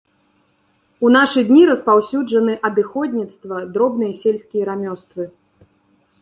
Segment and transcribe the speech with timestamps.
[1.07, 5.23] У нашы дні распаўсюджаны адыходніцтва, дробныя сельскія рамёствы.